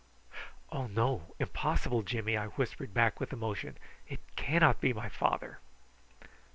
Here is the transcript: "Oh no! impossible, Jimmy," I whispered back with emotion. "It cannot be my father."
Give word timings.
"Oh 0.71 0.87
no! 0.87 1.35
impossible, 1.37 2.01
Jimmy," 2.01 2.35
I 2.35 2.47
whispered 2.47 2.91
back 2.91 3.19
with 3.19 3.31
emotion. 3.31 3.77
"It 4.07 4.19
cannot 4.35 4.81
be 4.81 4.93
my 4.93 5.09
father." 5.09 5.59